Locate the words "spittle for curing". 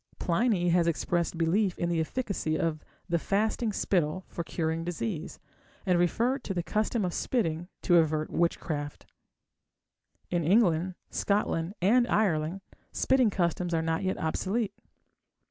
3.71-4.83